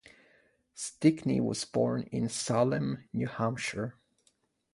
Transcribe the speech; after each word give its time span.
Stickney 0.73 1.39
was 1.39 1.63
born 1.63 2.09
in 2.11 2.27
Salem, 2.27 3.03
New 3.13 3.27
Hampshire. 3.27 3.97